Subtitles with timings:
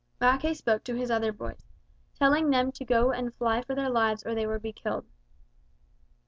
[0.19, 1.67] Mackay spoke to his other boys,
[2.15, 5.05] telling them to go and fly for their lives or they would be killed.